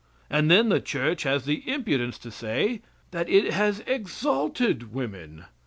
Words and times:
And 0.31 0.49
then 0.49 0.69
the 0.69 0.79
church 0.79 1.21
has 1.25 1.45
the 1.45 1.61
impudence 1.71 2.17
to 2.17 2.31
say 2.31 2.81
that 3.11 3.29
it 3.29 3.53
has 3.53 3.83
exalted 3.85 4.91
women. 4.91 5.45